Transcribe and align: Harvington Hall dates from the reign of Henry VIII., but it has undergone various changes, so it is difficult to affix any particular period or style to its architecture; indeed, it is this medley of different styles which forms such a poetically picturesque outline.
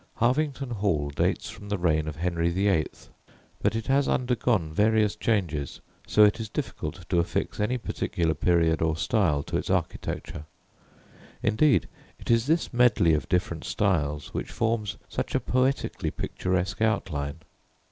Harvington 0.15 0.71
Hall 0.71 1.11
dates 1.11 1.47
from 1.51 1.69
the 1.69 1.77
reign 1.77 2.07
of 2.07 2.15
Henry 2.15 2.49
VIII., 2.49 2.87
but 3.61 3.75
it 3.75 3.85
has 3.85 4.07
undergone 4.09 4.73
various 4.73 5.15
changes, 5.15 5.79
so 6.07 6.23
it 6.23 6.39
is 6.39 6.49
difficult 6.49 7.07
to 7.07 7.19
affix 7.19 7.59
any 7.59 7.77
particular 7.77 8.33
period 8.33 8.81
or 8.81 8.97
style 8.97 9.43
to 9.43 9.57
its 9.57 9.69
architecture; 9.69 10.45
indeed, 11.43 11.87
it 12.19 12.31
is 12.31 12.47
this 12.47 12.73
medley 12.73 13.13
of 13.13 13.29
different 13.29 13.63
styles 13.63 14.33
which 14.33 14.49
forms 14.49 14.97
such 15.07 15.35
a 15.35 15.39
poetically 15.39 16.09
picturesque 16.09 16.81
outline. 16.81 17.35